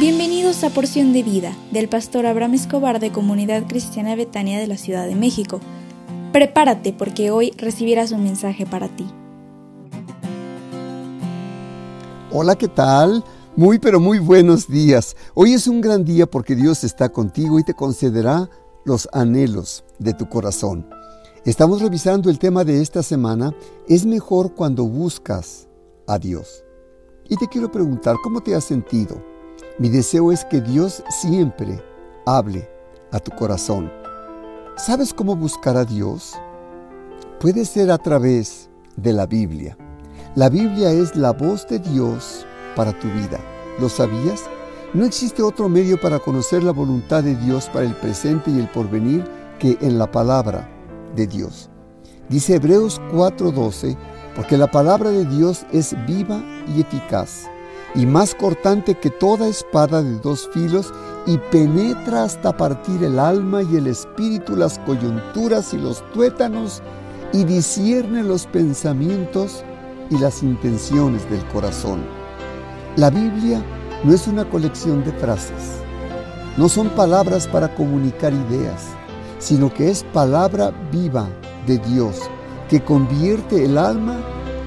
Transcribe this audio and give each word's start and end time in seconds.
Bienvenidos 0.00 0.64
a 0.64 0.70
Porción 0.70 1.12
de 1.12 1.22
Vida 1.22 1.54
del 1.72 1.86
pastor 1.86 2.24
Abraham 2.24 2.54
Escobar 2.54 3.00
de 3.00 3.12
Comunidad 3.12 3.66
Cristiana 3.68 4.16
Betania 4.16 4.58
de 4.58 4.66
la 4.66 4.78
Ciudad 4.78 5.06
de 5.06 5.14
México. 5.14 5.60
Prepárate 6.32 6.94
porque 6.94 7.30
hoy 7.30 7.50
recibirás 7.58 8.10
un 8.10 8.24
mensaje 8.24 8.64
para 8.64 8.88
ti. 8.88 9.06
Hola, 12.32 12.56
¿qué 12.56 12.68
tal? 12.68 13.22
Muy 13.56 13.78
pero 13.78 14.00
muy 14.00 14.18
buenos 14.20 14.68
días. 14.68 15.14
Hoy 15.34 15.52
es 15.52 15.66
un 15.66 15.82
gran 15.82 16.02
día 16.02 16.24
porque 16.24 16.56
Dios 16.56 16.82
está 16.82 17.10
contigo 17.10 17.58
y 17.58 17.64
te 17.64 17.74
concederá 17.74 18.48
los 18.86 19.06
anhelos 19.12 19.84
de 19.98 20.14
tu 20.14 20.30
corazón. 20.30 20.88
Estamos 21.44 21.82
revisando 21.82 22.30
el 22.30 22.38
tema 22.38 22.64
de 22.64 22.80
esta 22.80 23.02
semana, 23.02 23.54
es 23.86 24.06
mejor 24.06 24.54
cuando 24.54 24.86
buscas 24.86 25.68
a 26.06 26.18
Dios. 26.18 26.64
Y 27.28 27.36
te 27.36 27.46
quiero 27.48 27.70
preguntar, 27.70 28.16
¿cómo 28.24 28.40
te 28.40 28.54
has 28.54 28.64
sentido? 28.64 29.29
Mi 29.80 29.88
deseo 29.88 30.30
es 30.30 30.44
que 30.44 30.60
Dios 30.60 31.02
siempre 31.08 31.82
hable 32.26 32.68
a 33.12 33.18
tu 33.18 33.30
corazón. 33.30 33.90
¿Sabes 34.76 35.14
cómo 35.14 35.34
buscar 35.34 35.74
a 35.78 35.86
Dios? 35.86 36.34
Puede 37.40 37.64
ser 37.64 37.90
a 37.90 37.96
través 37.96 38.68
de 38.96 39.14
la 39.14 39.24
Biblia. 39.24 39.78
La 40.34 40.50
Biblia 40.50 40.90
es 40.90 41.16
la 41.16 41.32
voz 41.32 41.66
de 41.66 41.78
Dios 41.78 42.44
para 42.76 42.92
tu 42.92 43.08
vida. 43.08 43.40
¿Lo 43.80 43.88
sabías? 43.88 44.42
No 44.92 45.06
existe 45.06 45.42
otro 45.42 45.70
medio 45.70 45.98
para 45.98 46.18
conocer 46.18 46.62
la 46.62 46.72
voluntad 46.72 47.22
de 47.22 47.34
Dios 47.36 47.70
para 47.72 47.86
el 47.86 47.94
presente 47.94 48.50
y 48.50 48.58
el 48.58 48.68
porvenir 48.68 49.24
que 49.58 49.78
en 49.80 49.98
la 49.98 50.10
palabra 50.10 50.68
de 51.16 51.26
Dios. 51.26 51.70
Dice 52.28 52.56
Hebreos 52.56 53.00
4:12, 53.12 53.96
porque 54.36 54.58
la 54.58 54.70
palabra 54.70 55.10
de 55.10 55.24
Dios 55.24 55.64
es 55.72 55.96
viva 56.06 56.44
y 56.68 56.82
eficaz 56.82 57.48
y 57.94 58.06
más 58.06 58.34
cortante 58.34 58.94
que 58.94 59.10
toda 59.10 59.48
espada 59.48 60.02
de 60.02 60.18
dos 60.18 60.48
filos, 60.52 60.92
y 61.26 61.38
penetra 61.50 62.24
hasta 62.24 62.56
partir 62.56 63.04
el 63.04 63.18
alma 63.18 63.62
y 63.62 63.76
el 63.76 63.86
espíritu, 63.86 64.56
las 64.56 64.78
coyunturas 64.80 65.74
y 65.74 65.78
los 65.78 66.02
tuétanos, 66.12 66.82
y 67.32 67.44
discierne 67.44 68.22
los 68.22 68.46
pensamientos 68.46 69.64
y 70.10 70.18
las 70.18 70.42
intenciones 70.42 71.28
del 71.30 71.44
corazón. 71.48 72.00
La 72.96 73.10
Biblia 73.10 73.64
no 74.04 74.12
es 74.12 74.26
una 74.26 74.48
colección 74.48 75.04
de 75.04 75.12
frases, 75.12 75.80
no 76.56 76.68
son 76.68 76.88
palabras 76.90 77.46
para 77.46 77.74
comunicar 77.74 78.32
ideas, 78.32 78.86
sino 79.38 79.72
que 79.72 79.90
es 79.90 80.04
palabra 80.12 80.72
viva 80.90 81.28
de 81.66 81.78
Dios 81.78 82.20
que 82.68 82.80
convierte 82.80 83.64
el 83.64 83.76
alma 83.76 84.16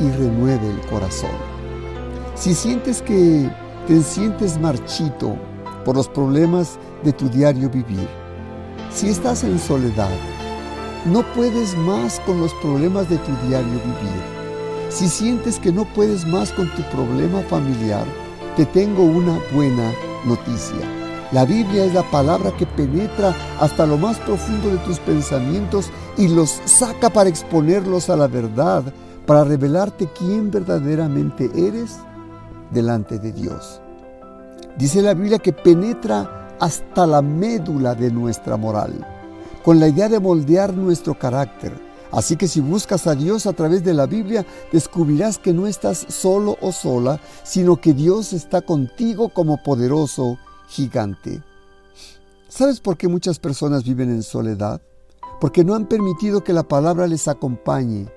y 0.00 0.08
renueve 0.10 0.70
el 0.70 0.80
corazón. 0.88 1.57
Si 2.38 2.54
sientes 2.54 3.02
que 3.02 3.50
te 3.88 4.00
sientes 4.00 4.60
marchito 4.60 5.36
por 5.84 5.96
los 5.96 6.06
problemas 6.06 6.78
de 7.02 7.12
tu 7.12 7.28
diario 7.28 7.68
vivir, 7.68 8.08
si 8.94 9.08
estás 9.08 9.42
en 9.42 9.58
soledad, 9.58 10.16
no 11.04 11.24
puedes 11.34 11.76
más 11.78 12.20
con 12.20 12.40
los 12.40 12.54
problemas 12.54 13.10
de 13.10 13.16
tu 13.16 13.32
diario 13.48 13.72
vivir, 13.72 14.22
si 14.88 15.08
sientes 15.08 15.58
que 15.58 15.72
no 15.72 15.84
puedes 15.84 16.24
más 16.28 16.52
con 16.52 16.72
tu 16.76 16.82
problema 16.90 17.40
familiar, 17.40 18.04
te 18.56 18.64
tengo 18.66 19.02
una 19.02 19.36
buena 19.52 19.92
noticia. 20.24 20.86
La 21.32 21.44
Biblia 21.44 21.86
es 21.86 21.92
la 21.92 22.08
palabra 22.08 22.52
que 22.56 22.66
penetra 22.66 23.34
hasta 23.58 23.84
lo 23.84 23.96
más 23.96 24.16
profundo 24.18 24.70
de 24.70 24.78
tus 24.78 25.00
pensamientos 25.00 25.90
y 26.16 26.28
los 26.28 26.50
saca 26.66 27.10
para 27.10 27.28
exponerlos 27.28 28.08
a 28.08 28.16
la 28.16 28.28
verdad, 28.28 28.84
para 29.26 29.42
revelarte 29.42 30.08
quién 30.16 30.52
verdaderamente 30.52 31.50
eres 31.56 31.98
delante 32.70 33.18
de 33.18 33.32
Dios. 33.32 33.80
Dice 34.76 35.02
la 35.02 35.14
Biblia 35.14 35.38
que 35.38 35.52
penetra 35.52 36.56
hasta 36.60 37.06
la 37.06 37.22
médula 37.22 37.94
de 37.94 38.10
nuestra 38.10 38.56
moral, 38.56 39.06
con 39.64 39.80
la 39.80 39.88
idea 39.88 40.08
de 40.08 40.20
moldear 40.20 40.74
nuestro 40.74 41.18
carácter. 41.18 41.72
Así 42.10 42.36
que 42.36 42.48
si 42.48 42.60
buscas 42.60 43.06
a 43.06 43.14
Dios 43.14 43.46
a 43.46 43.52
través 43.52 43.84
de 43.84 43.92
la 43.92 44.06
Biblia, 44.06 44.46
descubrirás 44.72 45.38
que 45.38 45.52
no 45.52 45.66
estás 45.66 46.06
solo 46.08 46.56
o 46.60 46.72
sola, 46.72 47.20
sino 47.42 47.76
que 47.76 47.92
Dios 47.92 48.32
está 48.32 48.62
contigo 48.62 49.28
como 49.28 49.62
poderoso 49.62 50.38
gigante. 50.68 51.42
¿Sabes 52.48 52.80
por 52.80 52.96
qué 52.96 53.08
muchas 53.08 53.38
personas 53.38 53.84
viven 53.84 54.10
en 54.10 54.22
soledad? 54.22 54.80
Porque 55.40 55.64
no 55.64 55.74
han 55.74 55.86
permitido 55.86 56.42
que 56.42 56.54
la 56.54 56.62
palabra 56.62 57.06
les 57.06 57.28
acompañe 57.28 58.08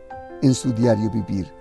en 0.41 0.53
su 0.53 0.71
diario 0.71 1.11
vivir. 1.11 1.51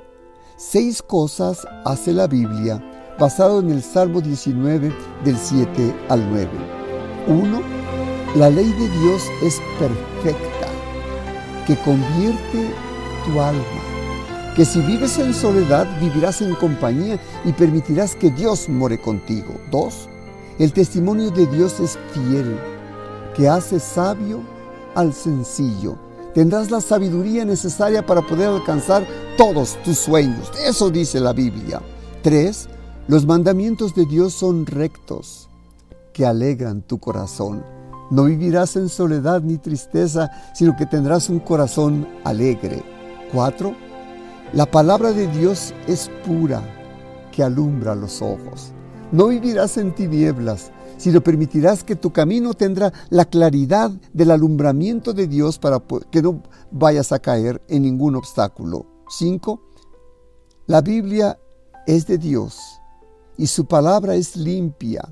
Seis 0.63 1.01
cosas 1.01 1.67
hace 1.87 2.13
la 2.13 2.27
Biblia 2.27 2.85
basado 3.19 3.61
en 3.61 3.71
el 3.71 3.83
Salmo 3.83 4.21
19 4.21 4.93
del 5.25 5.39
7 5.39 5.97
al 6.11 6.29
9. 6.29 6.51
1. 7.29 7.63
La 8.37 8.51
ley 8.51 8.71
de 8.71 8.89
Dios 9.01 9.23
es 9.43 9.59
perfecta, 9.79 10.69
que 11.67 11.79
convierte 11.79 12.75
tu 13.25 13.41
alma. 13.41 13.65
Que 14.55 14.67
si 14.67 14.83
vives 14.83 15.19
en 15.19 15.33
soledad, 15.33 15.89
vivirás 15.99 16.43
en 16.43 16.55
compañía 16.55 17.19
y 17.47 17.53
permitirás 17.53 18.15
que 18.15 18.31
Dios 18.31 18.69
more 18.69 19.01
contigo. 19.01 19.55
2. 19.71 20.09
El 20.59 20.75
testimonio 20.75 21.31
de 21.31 21.47
Dios 21.47 21.81
es 21.81 21.99
fiel, 22.13 22.61
que 23.35 23.49
hace 23.49 23.81
sabio 23.81 24.43
al 24.95 25.15
sencillo 25.15 25.97
tendrás 26.35 26.71
la 26.71 26.81
sabiduría 26.81 27.45
necesaria 27.45 28.05
para 28.05 28.23
poder 28.23 28.49
alcanzar 28.49 29.07
todos 29.37 29.77
tus 29.83 29.99
sueños. 29.99 30.51
Eso 30.65 30.91
dice 30.91 31.21
la 31.21 31.33
Biblia. 31.33 31.81
3. 32.23 32.69
Los 33.09 33.27
mandamientos 33.27 33.95
de 33.95 34.07
Dios 34.07 34.35
son 34.35 34.67
rectos, 34.67 35.49
que 36.13 36.27
alegran 36.27 36.83
tu 36.83 36.99
corazón. 36.99 37.65
No 38.11 38.25
vivirás 38.25 38.77
en 38.77 38.89
soledad 38.89 39.43
ni 39.43 39.59
tristeza, 39.59 40.31
sino 40.55 40.77
que 40.77 40.87
tendrás 40.87 41.29
un 41.29 41.41
corazón 41.41 42.07
alegre. 42.25 42.83
4. 43.33 43.75
La 44.53 44.67
palabra 44.67 45.13
de 45.13 45.29
Dios 45.29 45.73
es 45.87 46.11
pura, 46.27 46.63
que 47.33 47.43
alumbra 47.43 47.95
los 47.95 48.21
ojos. 48.21 48.73
No 49.13 49.29
vivirás 49.29 49.77
en 49.77 49.95
tinieblas, 49.95 50.73
si 50.97 51.11
lo 51.11 51.23
permitirás 51.23 51.83
que 51.83 51.97
tu 51.97 52.13
camino 52.13 52.53
tendrá 52.53 52.93
la 53.09 53.25
claridad 53.25 53.91
del 54.13 54.33
alumbramiento 54.33 55.13
de 55.13 55.27
Dios 55.27 55.59
para 55.59 55.81
que 56.11 56.21
no 56.21 56.43
vayas 56.71 57.11
a 57.13 57.19
caer 57.21 57.63
en 57.69 57.83
ningún 57.83 58.17
obstáculo. 58.17 58.90
5. 59.11 59.61
La 60.67 60.81
Biblia 60.81 61.39
es 61.87 62.07
de 62.07 62.17
Dios 62.17 62.81
y 63.37 63.49
su 63.49 63.67
palabra 63.67 64.15
es 64.15 64.37
limpia, 64.37 65.03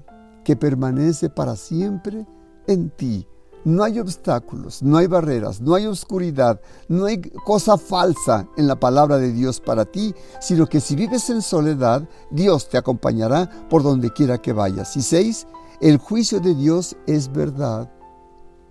que 0.45 0.55
permanece 0.55 1.29
para 1.29 1.57
siempre 1.57 2.27
en 2.67 2.91
ti. 2.91 3.27
No 3.65 3.83
hay 3.83 3.99
obstáculos, 3.99 4.83
no 4.83 4.97
hay 4.97 5.09
barreras, 5.09 5.61
no 5.61 5.75
hay 5.75 5.87
oscuridad, 5.87 6.61
no 6.87 7.07
hay 7.07 7.21
cosa 7.45 7.77
falsa 7.77 8.47
en 8.57 8.69
la 8.69 8.79
palabra 8.79 9.19
de 9.19 9.33
Dios 9.33 9.61
para 9.61 9.85
ti, 9.85 10.15
sino 10.41 10.67
que 10.67 10.81
si 10.81 10.95
vives 10.95 11.29
en 11.29 11.43
soledad, 11.43 12.09
Dios 12.31 12.69
te 12.69 12.79
acompañará 12.79 13.51
por 13.69 13.83
donde 13.83 14.13
quiera 14.13 14.39
que 14.41 14.53
vayas. 14.53 14.97
Y 14.97 15.03
seis, 15.03 15.47
el 15.81 15.99
juicio 15.99 16.39
de 16.39 16.55
Dios 16.55 16.97
es 17.07 17.33
verdad. 17.33 17.91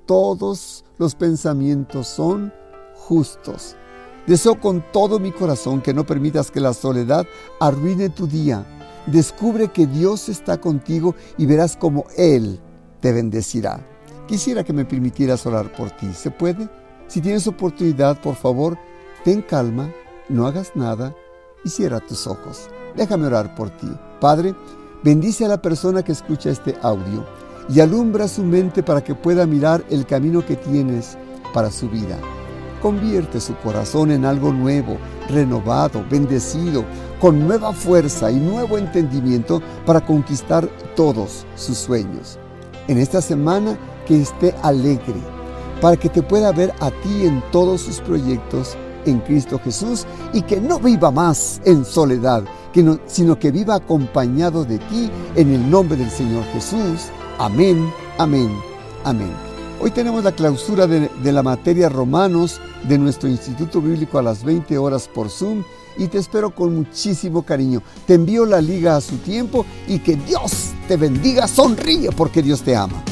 Todos 0.05 0.85
los 0.97 1.15
pensamientos 1.15 2.07
son 2.07 2.53
justos. 2.95 3.75
Deseo 4.27 4.59
con 4.59 4.83
todo 4.91 5.19
mi 5.19 5.31
corazón 5.31 5.81
que 5.81 5.93
no 5.93 6.05
permitas 6.05 6.51
que 6.51 6.59
la 6.59 6.73
soledad 6.73 7.25
arruine 7.59 8.09
tu 8.09 8.27
día. 8.27 8.65
Descubre 9.07 9.69
que 9.69 9.87
Dios 9.87 10.29
está 10.29 10.59
contigo 10.59 11.15
y 11.37 11.45
verás 11.45 11.77
cómo 11.77 12.05
Él 12.17 12.59
te 12.99 13.13
bendecirá. 13.13 13.79
Quisiera 14.27 14.63
que 14.63 14.73
me 14.73 14.85
permitieras 14.85 15.45
orar 15.45 15.73
por 15.73 15.91
ti. 15.91 16.13
¿Se 16.13 16.29
puede? 16.29 16.69
Si 17.07 17.21
tienes 17.21 17.47
oportunidad, 17.47 18.21
por 18.21 18.35
favor, 18.35 18.77
ten 19.23 19.41
calma, 19.41 19.89
no 20.27 20.45
hagas 20.45 20.73
nada 20.75 21.15
y 21.63 21.69
cierra 21.69 22.01
tus 22.01 22.27
ojos. 22.27 22.69
Déjame 22.97 23.27
orar 23.27 23.55
por 23.55 23.69
ti. 23.69 23.87
Padre, 24.19 24.53
Bendice 25.03 25.45
a 25.45 25.47
la 25.47 25.61
persona 25.61 26.03
que 26.03 26.11
escucha 26.11 26.49
este 26.49 26.75
audio 26.81 27.23
y 27.69 27.79
alumbra 27.79 28.27
su 28.27 28.43
mente 28.43 28.81
para 28.81 29.03
que 29.03 29.13
pueda 29.13 29.45
mirar 29.45 29.83
el 29.89 30.05
camino 30.05 30.43
que 30.45 30.55
tienes 30.55 31.17
para 31.53 31.69
su 31.69 31.87
vida. 31.87 32.17
Convierte 32.81 33.39
su 33.39 33.55
corazón 33.57 34.11
en 34.11 34.25
algo 34.25 34.53
nuevo, 34.53 34.97
renovado, 35.29 36.03
bendecido, 36.09 36.85
con 37.19 37.47
nueva 37.47 37.73
fuerza 37.73 38.31
y 38.31 38.35
nuevo 38.35 38.77
entendimiento 38.77 39.61
para 39.85 40.05
conquistar 40.05 40.67
todos 40.95 41.45
sus 41.55 41.77
sueños. 41.77 42.37
En 42.87 42.97
esta 42.99 43.21
semana 43.21 43.77
que 44.05 44.21
esté 44.21 44.53
alegre, 44.61 45.15
para 45.81 45.97
que 45.97 46.09
te 46.09 46.21
pueda 46.21 46.51
ver 46.51 46.73
a 46.79 46.91
ti 46.91 47.25
en 47.25 47.43
todos 47.51 47.81
sus 47.81 47.99
proyectos 47.99 48.77
en 49.05 49.19
Cristo 49.21 49.59
Jesús 49.63 50.05
y 50.33 50.41
que 50.41 50.59
no 50.59 50.79
viva 50.79 51.11
más 51.11 51.61
en 51.65 51.85
soledad, 51.85 52.43
sino 53.07 53.39
que 53.39 53.51
viva 53.51 53.75
acompañado 53.75 54.63
de 54.63 54.77
ti 54.77 55.09
en 55.35 55.53
el 55.53 55.69
nombre 55.69 55.97
del 55.97 56.11
Señor 56.11 56.43
Jesús. 56.53 57.09
Amén, 57.39 57.91
amén, 58.17 58.51
amén. 59.03 59.46
Hoy 59.79 59.91
tenemos 59.91 60.23
la 60.23 60.31
clausura 60.31 60.87
de, 60.87 61.31
la 61.31 61.43
materia 61.43 61.87
Romanos 61.87 62.59
de 62.87 62.97
nuestro 62.97 63.29
Instituto 63.29 63.79
Bíblico 63.79 64.17
a 64.17 64.23
las 64.23 64.43
20 64.43 64.75
horas 64.77 65.07
por 65.07 65.29
Zoom 65.29 65.63
y 65.97 66.07
te 66.07 66.17
espero 66.17 66.49
con 66.49 66.75
muchísimo 66.75 67.43
cariño. 67.43 67.83
Te 68.07 68.15
envío 68.15 68.45
la 68.45 68.59
liga 68.59 68.95
a 68.95 69.01
su 69.01 69.17
tiempo 69.17 69.67
y 69.87 69.99
que 69.99 70.15
Dios 70.15 70.71
te 70.87 70.97
bendiga. 70.97 71.47
Sonríe 71.47 72.09
porque 72.11 72.41
Dios 72.41 72.63
te 72.63 72.75
ama. 72.75 73.03